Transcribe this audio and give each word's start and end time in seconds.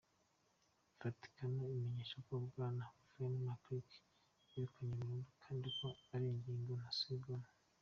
Vaticano 0.99 1.61
imenyesha 1.73 2.17
ko 2.27 2.33
Bwana 2.45 2.83
McCarrick 3.45 3.89
yirukanywe 4.49 4.93
burundu 4.99 5.27
kandi 5.43 5.67
ko 5.77 5.87
ari 6.13 6.25
ingingo 6.33 6.71
ntasubirwamwo. 6.79 7.49